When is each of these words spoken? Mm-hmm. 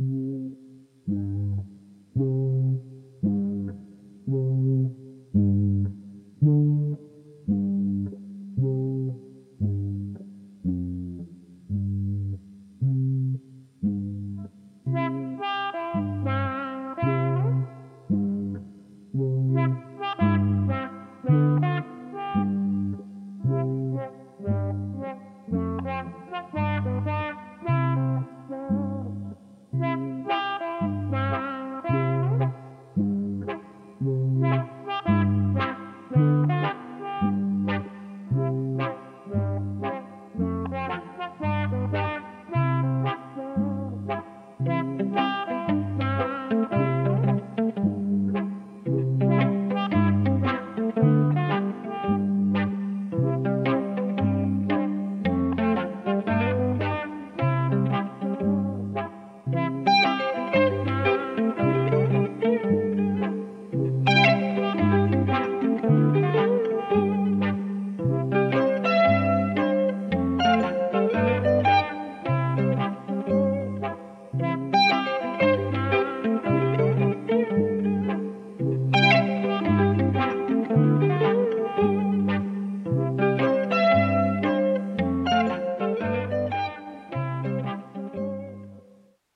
Mm-hmm. 0.00 0.27